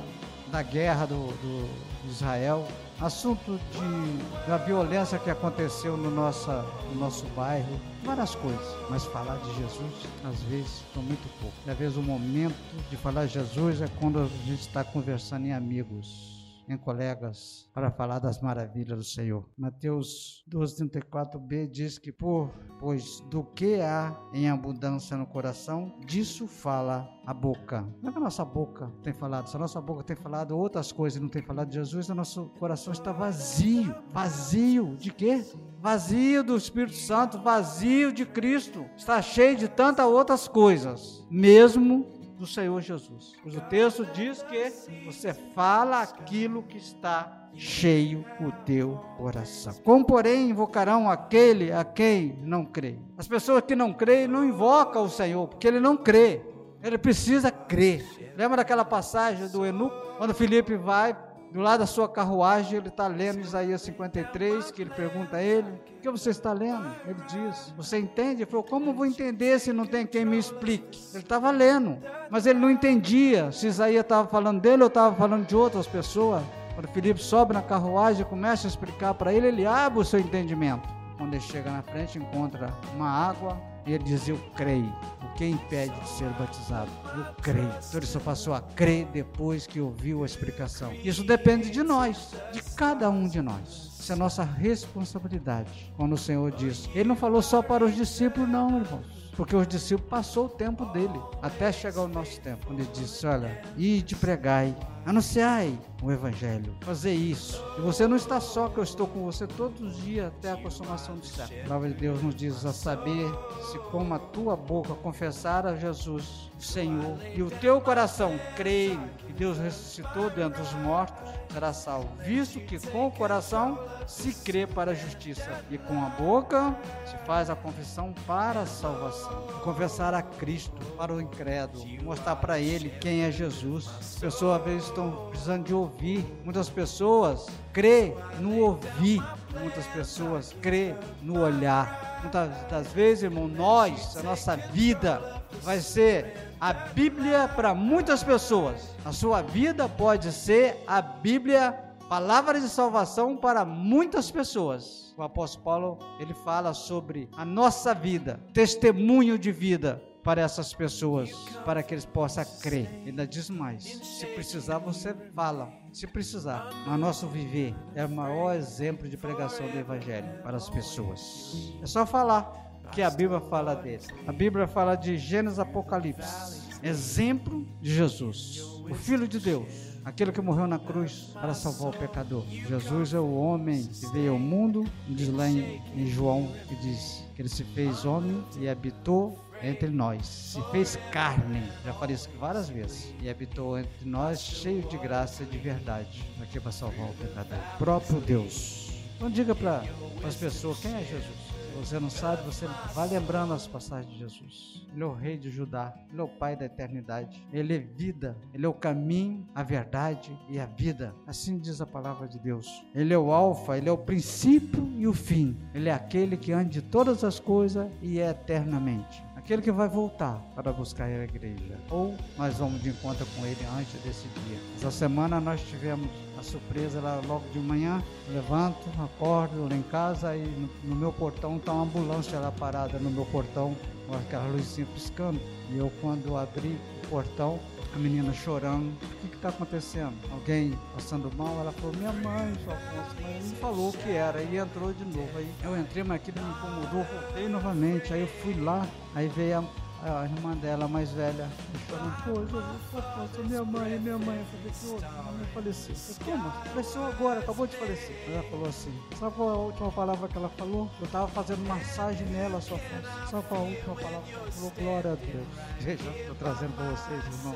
da 0.50 0.62
guerra 0.62 1.06
do, 1.06 1.26
do 1.26 1.68
Israel, 2.08 2.66
assunto 3.04 3.58
de, 3.72 4.48
da 4.48 4.56
violência 4.56 5.18
que 5.18 5.30
aconteceu 5.30 5.96
no, 5.96 6.10
nossa, 6.10 6.64
no 6.92 7.00
nosso 7.00 7.26
bairro, 7.36 7.80
várias 8.02 8.34
coisas. 8.34 8.76
Mas 8.88 9.04
falar 9.04 9.36
de 9.36 9.54
Jesus, 9.56 10.06
às 10.24 10.40
vezes, 10.42 10.82
é 10.96 11.00
muito 11.00 11.28
pouco. 11.40 11.54
Às 11.66 11.76
vezes, 11.76 11.96
o 11.96 12.02
momento 12.02 12.54
de 12.90 12.96
falar 12.96 13.26
de 13.26 13.34
Jesus 13.34 13.82
é 13.82 13.88
quando 14.00 14.18
a 14.18 14.26
gente 14.46 14.60
está 14.60 14.82
conversando 14.82 15.46
em 15.46 15.52
amigos 15.52 16.43
em 16.68 16.76
colegas 16.76 17.68
para 17.72 17.90
falar 17.90 18.18
das 18.18 18.40
maravilhas 18.40 18.98
do 18.98 19.04
Senhor. 19.04 19.48
Mateus 19.56 20.44
12:34b 20.48 21.68
diz 21.68 21.98
que 21.98 22.12
por 22.12 22.50
pois 22.78 23.20
do 23.30 23.42
que 23.42 23.80
há 23.80 24.14
em 24.32 24.48
abundância 24.48 25.16
no 25.16 25.26
coração, 25.26 25.98
disso 26.04 26.46
fala 26.46 27.08
a 27.26 27.32
boca. 27.32 27.82
Não 28.02 28.10
é 28.10 28.12
que 28.12 28.18
a 28.18 28.20
nossa 28.20 28.44
boca 28.44 28.92
tem 29.02 29.12
falado, 29.12 29.48
se 29.48 29.56
a 29.56 29.58
nossa 29.58 29.80
boca 29.80 30.02
tem 30.02 30.16
falado 30.16 30.56
outras 30.56 30.92
coisas 30.92 31.18
e 31.18 31.22
não 31.22 31.28
tem 31.28 31.42
falado 31.42 31.68
de 31.68 31.74
Jesus, 31.74 32.08
o 32.08 32.14
nosso 32.14 32.46
coração 32.58 32.92
está 32.92 33.12
vazio. 33.12 33.94
Vazio 34.10 34.96
de 34.96 35.10
quê? 35.10 35.42
Vazio 35.80 36.44
do 36.44 36.56
Espírito 36.56 36.96
Santo, 36.96 37.38
vazio 37.38 38.12
de 38.12 38.26
Cristo. 38.26 38.84
Está 38.96 39.20
cheio 39.22 39.56
de 39.56 39.68
tantas 39.68 40.06
outras 40.06 40.46
coisas, 40.46 41.26
mesmo 41.30 42.23
do 42.36 42.46
Senhor 42.46 42.80
Jesus. 42.80 43.32
Pois 43.42 43.56
o 43.56 43.60
texto 43.62 44.06
diz 44.06 44.42
que 44.42 45.04
você 45.04 45.32
fala 45.32 46.02
aquilo 46.02 46.62
que 46.62 46.76
está 46.76 47.48
cheio 47.54 48.24
o 48.40 48.50
teu 48.64 49.00
coração. 49.16 49.74
Como, 49.84 50.04
porém, 50.04 50.50
invocarão 50.50 51.08
aquele 51.08 51.72
a 51.72 51.84
quem 51.84 52.38
não 52.42 52.64
crê? 52.64 52.98
As 53.16 53.28
pessoas 53.28 53.62
que 53.62 53.76
não 53.76 53.92
creem 53.92 54.26
não 54.26 54.44
invocam 54.44 55.04
o 55.04 55.10
Senhor, 55.10 55.46
porque 55.48 55.68
ele 55.68 55.80
não 55.80 55.96
crê. 55.96 56.42
Ele 56.82 56.98
precisa 56.98 57.50
crer. 57.50 58.04
Lembra 58.36 58.58
daquela 58.58 58.84
passagem 58.84 59.48
do 59.48 59.64
Eunuco? 59.64 59.96
Quando 60.18 60.34
Felipe 60.34 60.76
vai 60.76 61.16
do 61.54 61.60
lado 61.60 61.78
da 61.78 61.86
sua 61.86 62.08
carruagem, 62.08 62.78
ele 62.78 62.88
está 62.88 63.06
lendo 63.06 63.38
Isaías 63.38 63.80
53, 63.82 64.72
que 64.72 64.82
ele 64.82 64.90
pergunta 64.90 65.36
a 65.36 65.42
ele, 65.42 65.70
o 65.70 66.00
que 66.00 66.10
você 66.10 66.30
está 66.30 66.52
lendo? 66.52 66.90
Ele 67.06 67.20
diz, 67.28 67.72
você 67.76 67.96
entende? 67.96 68.42
Ele 68.42 68.50
falou, 68.50 68.64
como 68.64 68.92
vou 68.92 69.06
entender 69.06 69.60
se 69.60 69.72
não 69.72 69.86
tem 69.86 70.04
quem 70.04 70.24
me 70.24 70.36
explique? 70.36 70.98
Ele 71.12 71.22
estava 71.22 71.52
lendo, 71.52 71.96
mas 72.28 72.44
ele 72.44 72.58
não 72.58 72.68
entendia 72.68 73.52
se 73.52 73.68
Isaías 73.68 74.02
estava 74.02 74.26
falando 74.26 74.60
dele 74.60 74.82
ou 74.82 74.88
estava 74.88 75.14
falando 75.14 75.46
de 75.46 75.54
outras 75.54 75.86
pessoas. 75.86 76.42
Quando 76.74 76.88
Filipe 76.88 77.22
sobe 77.22 77.54
na 77.54 77.62
carruagem 77.62 78.22
e 78.22 78.24
começa 78.24 78.66
a 78.66 78.68
explicar 78.68 79.14
para 79.14 79.32
ele, 79.32 79.46
ele 79.46 79.64
abre 79.64 80.00
o 80.00 80.04
seu 80.04 80.18
entendimento. 80.18 80.88
Quando 81.16 81.34
ele 81.34 81.40
chega 81.40 81.70
na 81.70 81.82
frente, 81.82 82.18
encontra 82.18 82.74
uma 82.96 83.08
água, 83.08 83.56
e 83.86 83.92
ele 83.92 84.02
diz: 84.02 84.26
Eu 84.28 84.40
creio. 84.56 84.92
O 85.34 85.36
que 85.36 85.46
impede 85.46 85.92
de 85.98 86.08
ser 86.10 86.30
batizado? 86.34 86.88
Eu 87.16 87.34
creio. 87.42 87.66
Então 87.66 87.98
ele 87.98 88.06
só 88.06 88.20
passou 88.20 88.54
a 88.54 88.60
crer 88.60 89.04
depois 89.06 89.66
que 89.66 89.80
ouviu 89.80 90.22
a 90.22 90.26
explicação. 90.26 90.92
Isso 91.02 91.24
depende 91.24 91.70
de 91.70 91.82
nós, 91.82 92.30
de 92.52 92.62
cada 92.62 93.10
um 93.10 93.26
de 93.26 93.42
nós. 93.42 93.90
Isso 93.98 94.12
é 94.12 94.14
nossa 94.14 94.44
responsabilidade. 94.44 95.92
Quando 95.96 96.12
o 96.12 96.18
Senhor 96.18 96.52
diz, 96.52 96.88
Ele 96.94 97.08
não 97.08 97.16
falou 97.16 97.42
só 97.42 97.62
para 97.62 97.84
os 97.84 97.96
discípulos, 97.96 98.48
não, 98.48 98.78
irmãos 98.78 99.24
porque 99.36 99.56
os 99.56 99.66
discípulos 99.66 100.08
passou 100.08 100.46
o 100.46 100.48
tempo 100.48 100.84
dele 100.86 101.20
até 101.42 101.72
chegar 101.72 102.02
o 102.02 102.08
nosso 102.08 102.40
tempo, 102.40 102.72
ele 102.72 102.86
disse: 102.92 103.26
Olha, 103.26 103.60
ide 103.76 104.14
pregai, 104.14 104.76
anunciai 105.06 105.78
o 106.02 106.10
evangelho, 106.12 106.74
fazer 106.80 107.14
isso. 107.14 107.62
E 107.78 107.80
você 107.80 108.06
não 108.06 108.16
está 108.16 108.40
só, 108.40 108.68
que 108.68 108.78
eu 108.78 108.84
estou 108.84 109.06
com 109.06 109.24
você 109.24 109.46
todos 109.46 109.80
os 109.80 109.96
dias 110.02 110.26
até 110.26 110.52
a 110.52 110.56
consumação 110.56 111.16
do 111.16 111.26
século. 111.26 111.60
A 111.60 111.64
palavra 111.64 111.88
de 111.88 111.94
Deus 111.94 112.22
nos 112.22 112.34
diz 112.34 112.64
a 112.64 112.72
saber 112.72 113.26
se 113.70 113.78
com 113.90 114.12
a 114.12 114.18
tua 114.18 114.56
boca 114.56 114.94
confessar 114.94 115.66
a 115.66 115.76
Jesus, 115.76 116.50
o 116.58 116.62
Senhor, 116.62 117.18
e 117.34 117.42
o 117.42 117.50
teu 117.50 117.80
coração 117.80 118.38
crer 118.56 118.98
que 119.26 119.32
Deus 119.32 119.58
ressuscitou 119.58 120.30
dentre 120.30 120.60
os 120.60 120.72
mortos, 120.74 121.22
será 121.50 121.72
salvo. 121.72 122.08
Visto 122.22 122.60
que 122.60 122.78
com 122.90 123.06
o 123.06 123.12
coração 123.12 123.78
se 124.06 124.34
crê 124.42 124.66
para 124.66 124.90
a 124.90 124.94
justiça 124.94 125.64
e 125.70 125.78
com 125.78 126.04
a 126.04 126.08
boca 126.10 126.76
se 127.06 127.16
faz 127.26 127.48
a 127.48 127.54
confissão 127.54 128.12
para 128.26 128.62
a 128.62 128.66
salvação. 128.66 129.42
Confessar 129.62 130.12
a 130.14 130.22
Cristo 130.22 130.84
para 130.96 131.12
o 131.12 131.20
incrédulo, 131.20 131.84
mostrar 132.02 132.36
para 132.36 132.58
ele 132.58 132.90
quem 133.00 133.22
é 133.22 133.30
Jesus. 133.30 133.88
As 133.98 134.16
pessoas 134.16 134.60
às 134.60 134.66
vezes 134.66 134.90
estão 134.94 135.28
precisando 135.28 135.64
de 135.64 135.74
ouvir. 135.74 136.24
Muitas 136.44 136.68
pessoas 136.68 137.46
crê 137.72 138.14
no 138.38 138.60
ouvir. 138.60 139.20
Muitas 139.60 139.86
pessoas 139.88 140.54
crê 140.62 140.94
no 141.20 141.40
olhar. 141.42 142.20
Muitas 142.22 142.50
das 142.70 142.92
vezes, 142.92 143.24
irmão, 143.24 143.48
nós, 143.48 144.16
a 144.16 144.22
nossa 144.22 144.56
vida 144.56 145.42
vai 145.62 145.80
ser 145.80 146.54
a 146.60 146.72
Bíblia 146.72 147.48
para 147.48 147.74
muitas 147.74 148.22
pessoas. 148.22 148.94
A 149.04 149.12
sua 149.12 149.42
vida 149.42 149.88
pode 149.88 150.32
ser 150.32 150.82
a 150.86 151.02
Bíblia, 151.02 151.72
palavra 152.08 152.60
de 152.60 152.68
salvação 152.68 153.36
para 153.36 153.64
muitas 153.64 154.30
pessoas. 154.30 155.12
O 155.16 155.22
apóstolo 155.22 155.64
Paulo, 155.64 155.98
ele 156.20 156.34
fala 156.34 156.72
sobre 156.72 157.28
a 157.36 157.44
nossa 157.44 157.94
vida, 157.94 158.40
testemunho 158.52 159.38
de 159.38 159.52
vida 159.52 160.00
para 160.24 160.40
essas 160.40 160.72
pessoas, 160.72 161.30
para 161.64 161.82
que 161.82 161.92
eles 161.94 162.06
possam 162.06 162.44
crer. 162.60 162.88
Ainda 163.06 163.26
diz 163.26 163.50
mais: 163.50 163.84
se 163.84 164.26
precisar, 164.26 164.78
você 164.78 165.14
fala. 165.34 165.70
Se 165.92 166.08
precisar, 166.08 166.70
mas 166.84 166.98
nosso 166.98 167.28
viver 167.28 167.72
é 167.94 168.04
o 168.04 168.10
maior 168.10 168.56
exemplo 168.56 169.08
de 169.08 169.16
pregação 169.16 169.70
do 169.70 169.78
Evangelho 169.78 170.42
para 170.42 170.56
as 170.56 170.68
pessoas. 170.68 171.72
É 171.80 171.86
só 171.86 172.04
falar 172.04 172.80
que 172.90 173.00
a 173.00 173.10
Bíblia 173.10 173.40
fala 173.40 173.76
dele. 173.76 174.02
A 174.26 174.32
Bíblia 174.32 174.66
fala 174.66 174.96
de 174.96 175.16
Gênesis 175.16 175.60
Apocalipse, 175.60 176.80
exemplo 176.82 177.64
de 177.80 177.94
Jesus, 177.94 178.60
o 178.90 178.94
Filho 178.94 179.28
de 179.28 179.38
Deus, 179.38 179.68
aquele 180.04 180.32
que 180.32 180.40
morreu 180.40 180.66
na 180.66 180.80
cruz 180.80 181.30
para 181.32 181.54
salvar 181.54 181.90
o 181.90 181.96
pecador. 181.96 182.44
Jesus 182.48 183.14
é 183.14 183.20
o 183.20 183.34
homem 183.34 183.86
que 183.86 184.06
veio 184.08 184.32
ao 184.32 184.38
mundo, 184.38 184.84
diz 185.08 185.28
lá 185.28 185.48
em, 185.48 185.80
em 185.94 186.06
João, 186.06 186.52
que 186.66 186.74
diz 186.76 187.24
que 187.36 187.42
ele 187.42 187.48
se 187.48 187.62
fez 187.62 188.04
homem 188.04 188.44
e 188.58 188.68
habitou 188.68 189.43
entre 189.62 189.88
nós, 189.88 190.26
se 190.26 190.62
fez 190.70 190.96
carne, 191.10 191.62
já 191.84 191.92
falei 191.94 192.14
isso 192.14 192.28
várias 192.38 192.68
vezes, 192.68 193.14
e 193.22 193.30
habitou 193.30 193.78
entre 193.78 194.08
nós 194.08 194.40
cheio 194.40 194.82
de 194.82 194.98
graça 194.98 195.42
e 195.42 195.46
de 195.46 195.58
verdade, 195.58 196.24
aqui 196.40 196.60
para 196.60 196.72
salvar 196.72 197.10
o 197.10 197.14
pecador. 197.14 197.58
O 197.74 197.78
próprio 197.78 198.20
Deus. 198.20 199.02
Então 199.16 199.30
diga 199.30 199.54
para 199.54 199.82
as 200.26 200.34
pessoas 200.34 200.80
quem 200.80 200.92
é 200.94 201.02
Jesus. 201.02 201.54
você 201.76 201.98
não 201.98 202.10
sabe, 202.10 202.42
você 202.42 202.66
vai 202.94 203.08
lembrando 203.08 203.54
as 203.54 203.66
passagens 203.66 204.12
de 204.12 204.18
Jesus. 204.18 204.86
Ele 204.92 205.02
é 205.02 205.06
o 205.06 205.12
rei 205.12 205.36
de 205.36 205.50
Judá, 205.50 205.92
ele 206.10 206.20
é 206.20 206.22
o 206.22 206.28
pai 206.28 206.54
da 206.54 206.66
eternidade, 206.66 207.44
ele 207.52 207.74
é 207.74 207.78
vida, 207.78 208.36
ele 208.52 208.64
é 208.64 208.68
o 208.68 208.74
caminho, 208.74 209.48
a 209.54 209.62
verdade 209.62 210.38
e 210.48 210.60
a 210.60 210.66
vida. 210.66 211.14
Assim 211.26 211.58
diz 211.58 211.80
a 211.80 211.86
palavra 211.86 212.28
de 212.28 212.38
Deus. 212.38 212.84
Ele 212.94 213.12
é 213.12 213.18
o 213.18 213.32
alfa, 213.32 213.76
ele 213.76 213.88
é 213.88 213.92
o 213.92 213.98
princípio 213.98 214.92
e 214.96 215.06
o 215.06 215.12
fim. 215.12 215.56
Ele 215.72 215.88
é 215.88 215.92
aquele 215.92 216.36
que 216.36 216.52
anda 216.52 216.68
de 216.68 216.82
todas 216.82 217.24
as 217.24 217.40
coisas 217.40 217.90
e 218.02 218.20
é 218.20 218.30
eternamente 218.30 219.24
aquele 219.44 219.60
que 219.60 219.70
vai 219.70 219.88
voltar 219.88 220.42
para 220.54 220.72
buscar 220.72 221.04
a 221.04 221.24
igreja. 221.24 221.78
Ou 221.90 222.16
nós 222.36 222.56
vamos 222.56 222.82
de 222.82 222.88
encontro 222.88 223.26
com 223.36 223.44
ele 223.44 223.64
antes 223.78 224.00
desse 224.00 224.26
dia. 224.28 224.58
Essa 224.76 224.90
semana 224.90 225.38
nós 225.38 225.60
tivemos 225.68 226.08
a 226.38 226.42
surpresa 226.42 226.98
lá 227.00 227.20
logo 227.26 227.46
de 227.52 227.58
manhã. 227.58 228.02
Levanto, 228.30 228.88
acordo 228.98 229.68
lá 229.68 229.76
em 229.76 229.82
casa 229.82 230.34
e 230.34 230.68
no, 230.82 230.96
meu 230.96 231.12
portão 231.12 231.58
está 231.58 231.72
uma 231.72 231.84
ambulância 231.84 232.38
lá 232.38 232.50
parada 232.50 232.98
no 232.98 233.10
meu 233.10 233.26
portão, 233.26 233.76
com 234.08 234.16
aquela 234.16 234.46
luzinha 234.46 234.86
piscando. 234.94 235.38
E 235.70 235.76
eu 235.76 235.92
quando 236.00 236.36
abri 236.38 236.78
o 237.04 237.08
portão, 237.08 237.60
a 237.94 237.98
menina 237.98 238.32
chorando. 238.32 238.92
O 239.24 239.28
que 239.28 239.36
está 239.36 239.48
acontecendo? 239.50 240.14
Alguém 240.32 240.78
passando 240.94 241.30
mal? 241.36 241.60
Ela 241.60 241.72
falou, 241.72 241.94
minha 241.96 242.12
mãe, 242.12 242.52
sua 242.64 242.74
Afonso, 242.74 243.16
mas 243.22 243.50
não 243.50 243.56
falou 243.56 243.88
o 243.90 243.92
que 243.92 244.10
era. 244.10 244.42
E 244.42 244.56
entrou 244.56 244.92
de 244.92 245.04
novo. 245.04 245.30
Aí 245.36 245.48
eu 245.62 245.78
entrei, 245.78 246.02
mas 246.02 246.16
aquilo 246.16 246.44
me 246.44 246.50
incomodou, 246.52 247.04
voltei 247.04 247.48
novamente. 247.48 248.12
Aí 248.12 248.22
eu 248.22 248.28
fui 248.42 248.54
lá, 248.54 248.86
aí 249.14 249.28
veio 249.28 249.58
a 249.58 249.83
a 250.10 250.24
irmã 250.24 250.54
dela, 250.56 250.86
mais 250.86 251.10
velha, 251.12 251.48
chorando, 251.88 252.80
pô, 252.90 253.00
Jesus, 253.00 253.48
minha 253.48 253.64
mãe, 253.64 253.98
minha 253.98 254.18
mãe, 254.18 254.38
eu 254.38 254.44
falei, 254.44 254.72
pô, 254.82 254.98
minha 254.98 255.32
mãe 255.32 255.46
faleceu. 255.54 255.94
Eu 255.94 256.24
como? 256.24 256.50
Faleceu 256.50 257.04
agora, 257.04 257.40
acabou 257.40 257.66
de 257.66 257.76
falecer. 257.76 258.16
Ela 258.28 258.42
falou 258.44 258.68
assim, 258.68 259.00
sabe 259.18 259.34
qual 259.34 259.48
é 259.48 259.52
a 259.52 259.56
última 259.56 259.92
palavra 259.92 260.28
que 260.28 260.36
ela 260.36 260.48
falou? 260.50 260.90
Eu 261.00 261.06
tava 261.06 261.28
fazendo 261.28 261.66
massagem 261.66 262.26
nela, 262.26 262.60
sua 262.60 262.76
Afonso. 262.76 263.30
Sabe 263.30 263.48
qual 263.48 263.60
é 263.60 263.64
a 263.64 263.68
última 263.68 263.94
palavra 263.94 264.22
que 264.22 264.34
ela 264.34 264.50
falou? 264.50 264.72
Glória 264.78 265.12
a 265.12 265.14
Deus. 265.14 265.46
Gente, 265.80 266.04
eu 266.04 266.28
tô 266.28 266.34
trazendo 266.34 266.76
pra 266.76 266.84
vocês, 266.90 267.24
irmão 267.24 267.54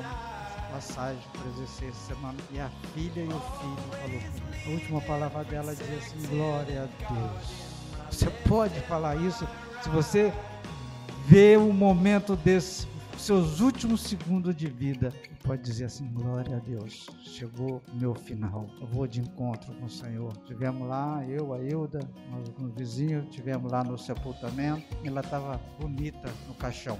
passagem 0.71 1.21
presenciei 1.31 1.89
essa 1.89 2.13
semana 2.13 2.37
e 2.51 2.59
a 2.59 2.69
filha 2.93 3.21
e 3.21 3.27
o 3.27 3.39
filho 3.39 3.77
falou 3.89 4.21
a 4.67 4.69
última 4.69 5.01
palavra 5.01 5.43
dela 5.45 5.75
diz 5.75 5.89
assim 5.97 6.27
glória 6.27 6.83
a 6.83 7.11
Deus 7.11 7.69
você 8.11 8.29
pode 8.47 8.79
falar 8.81 9.15
isso 9.15 9.47
se 9.81 9.89
você 9.89 10.31
vê 11.29 11.55
um 11.55 11.71
momento 11.71 12.35
desse 12.35 12.87
seus 13.19 13.59
últimos 13.59 14.01
segundos 14.01 14.55
de 14.55 14.67
vida, 14.67 15.13
pode 15.43 15.61
dizer 15.61 15.85
assim: 15.85 16.07
glória 16.13 16.55
a 16.55 16.59
Deus, 16.59 17.07
chegou 17.21 17.81
o 17.91 17.95
meu 17.95 18.15
final. 18.15 18.67
Eu 18.79 18.87
vou 18.87 19.05
de 19.05 19.19
encontro 19.19 19.73
com 19.75 19.85
o 19.85 19.89
Senhor. 19.89 20.35
Tivemos 20.45 20.87
lá, 20.87 21.23
eu, 21.27 21.53
a 21.53 21.61
Hilda, 21.61 21.99
com 22.55 22.63
o 22.63 22.69
vizinho, 22.69 23.23
tivemos 23.29 23.71
lá 23.71 23.83
no 23.83 23.97
sepultamento. 23.97 24.85
Ela 25.03 25.19
estava 25.19 25.59
bonita 25.79 26.29
no 26.47 26.53
caixão, 26.55 26.97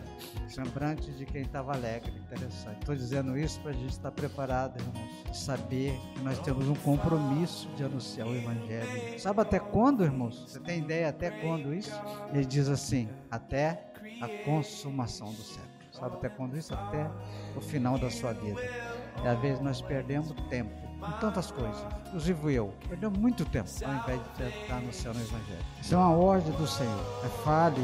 semblante 0.48 1.09
de 1.12 1.25
quem 1.25 1.41
estava 1.43 1.74
alegre. 1.74 2.12
Interessante. 2.19 2.79
Estou 2.81 2.95
dizendo 2.95 3.38
isso 3.38 3.59
para 3.62 3.71
a 3.71 3.74
gente 3.74 3.91
estar 3.91 4.12
preparado, 4.12 4.77
irmãos, 4.77 5.09
saber 5.33 5.98
que 6.15 6.21
nós 6.21 6.38
temos 6.39 6.67
um 6.67 6.75
compromisso 6.75 7.69
de 7.77 7.83
anunciar 7.83 8.27
o 8.27 8.36
Evangelho. 8.36 9.19
Sabe 9.19 9.41
até 9.41 9.59
quando, 9.59 10.03
irmãos? 10.03 10.43
Você 10.48 10.59
tem 10.59 10.79
ideia 10.79 11.09
até 11.09 11.31
quando 11.31 11.74
isso? 11.74 11.93
Ele 12.33 12.45
diz 12.45 12.67
assim: 12.67 13.09
até 13.31 13.88
a 14.21 14.27
consumação 14.43 15.31
do 15.33 15.41
século. 15.41 15.69
Sabe 15.91 16.15
até 16.15 16.29
quando 16.29 16.57
isso? 16.57 16.73
Até 16.73 17.09
o 17.55 17.61
final 17.61 17.97
da 17.97 18.09
sua 18.09 18.33
vida. 18.33 18.61
E 19.23 19.27
às 19.27 19.39
vezes 19.39 19.59
nós 19.59 19.81
perdemos 19.81 20.33
tempo 20.49 20.71
com 20.99 21.11
tantas 21.19 21.49
coisas, 21.49 21.81
inclusive 22.07 22.53
eu, 22.53 22.73
perdemos 22.88 23.17
muito 23.17 23.45
tempo 23.45 23.69
ao 23.85 23.93
invés 23.93 24.21
de 24.38 24.43
estar 24.61 24.81
no 24.81 24.91
céu 24.91 25.13
no 25.13 25.21
Evangelho. 25.21 25.65
Isso 25.81 25.93
é 25.93 25.97
uma 25.97 26.11
ordem 26.11 26.51
do 26.53 26.67
Senhor. 26.67 27.05
É 27.23 27.29
fale 27.43 27.81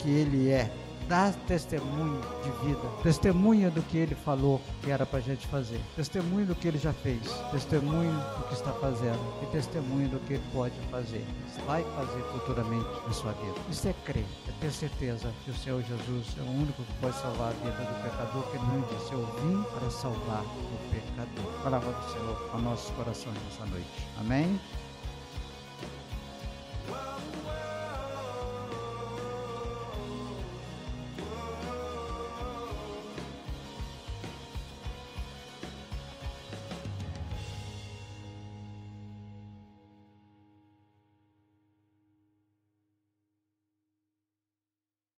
que 0.00 0.10
Ele 0.10 0.50
é 0.50 0.70
dá 1.08 1.32
testemunho 1.46 2.20
de 2.42 2.66
vida, 2.66 2.88
testemunha 3.02 3.70
do 3.70 3.82
que 3.82 3.96
ele 3.96 4.14
falou 4.14 4.60
que 4.82 4.90
era 4.90 5.06
para 5.06 5.18
a 5.18 5.22
gente 5.22 5.46
fazer, 5.46 5.80
testemunho 5.96 6.46
do 6.46 6.54
que 6.54 6.68
ele 6.68 6.78
já 6.78 6.92
fez, 6.92 7.20
testemunho 7.50 8.12
do 8.12 8.48
que 8.48 8.54
está 8.54 8.72
fazendo 8.72 9.18
e 9.42 9.46
testemunho 9.46 10.08
do 10.08 10.20
que 10.20 10.34
ele 10.34 10.42
pode 10.52 10.74
fazer, 10.90 11.24
vai 11.66 11.82
fazer 11.82 12.22
futuramente 12.32 12.86
na 13.06 13.12
sua 13.12 13.32
vida. 13.32 13.54
Isso 13.70 13.88
é 13.88 13.94
crer, 14.04 14.26
é 14.46 14.52
ter 14.60 14.70
certeza 14.70 15.32
que 15.44 15.50
o 15.50 15.54
Senhor 15.56 15.82
Jesus 15.82 16.36
é 16.38 16.42
o 16.42 16.50
único 16.50 16.82
que 16.82 16.92
pode 17.00 17.16
salvar 17.16 17.48
a 17.48 17.52
vida 17.52 17.70
do 17.70 18.02
pecador, 18.02 18.42
que 18.50 18.58
não 18.58 18.80
disse, 18.82 19.12
eu 19.12 19.26
vim 19.40 19.62
para 19.78 19.90
salvar 19.90 20.42
o 20.42 20.90
pecador. 20.90 21.62
Palavra 21.62 21.90
do 21.90 22.12
Senhor 22.12 22.50
a 22.52 22.58
nossos 22.58 22.90
corações 22.90 23.36
nessa 23.44 23.64
noite. 23.66 23.88
Amém? 24.20 24.60